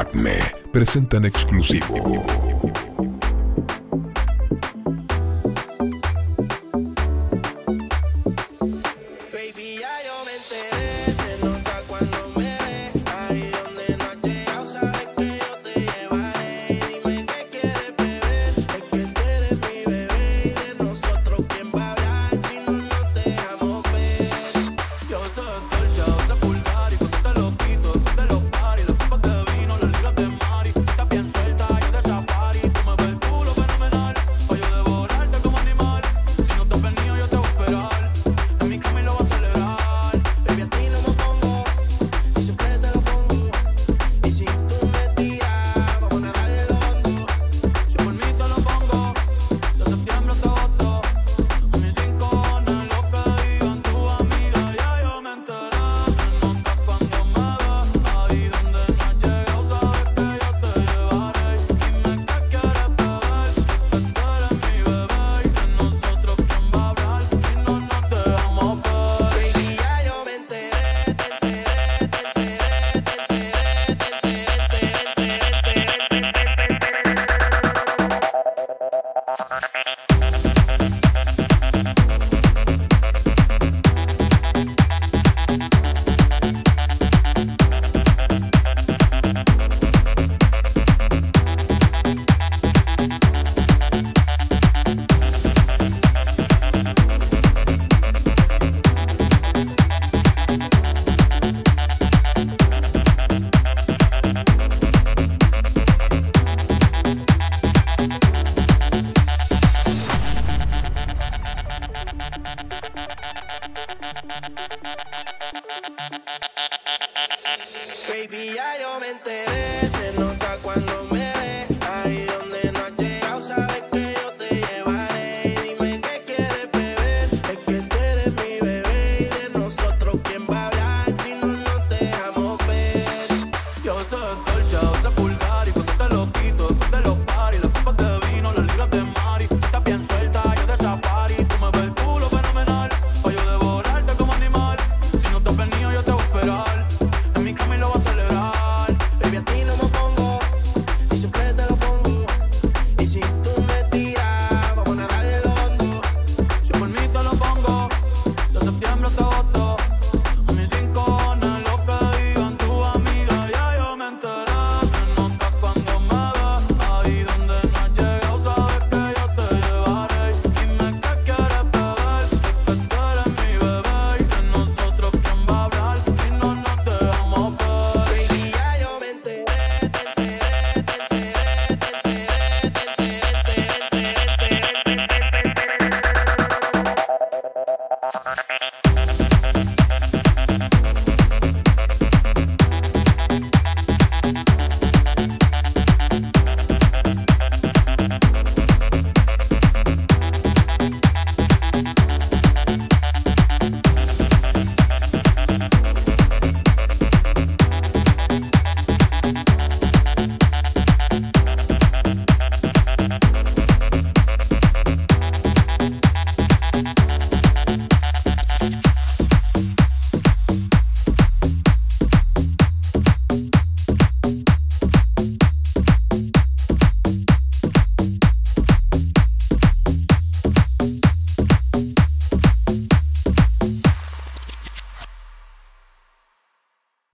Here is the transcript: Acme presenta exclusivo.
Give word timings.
Acme 0.00 0.38
presenta 0.72 1.18
exclusivo. 1.26 2.24